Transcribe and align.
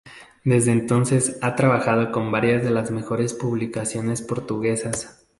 Desde 0.43 0.71
entonces 0.71 1.37
ha 1.43 1.55
trabajado 1.55 2.11
con 2.11 2.31
varias 2.31 2.63
de 2.63 2.71
las 2.71 2.89
mejores 2.89 3.35
publicaciones 3.35 4.23
portuguesas. 4.23 5.23